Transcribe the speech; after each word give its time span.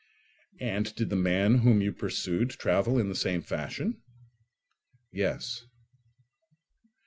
"And 0.59 0.95
did 0.95 1.11
the 1.11 1.15
man 1.15 1.59
whom 1.59 1.79
you 1.79 1.93
pursued 1.93 2.49
travel 2.49 2.97
in 2.97 3.07
the 3.07 3.13
same 3.13 3.43
fashion?" 3.43 4.01
"Yes." 5.11 5.67